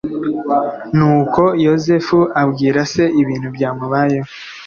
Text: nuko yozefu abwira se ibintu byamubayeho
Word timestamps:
nuko 0.97 1.41
yozefu 1.65 2.17
abwira 2.41 2.79
se 2.93 3.03
ibintu 3.21 3.47
byamubayeho 3.55 4.29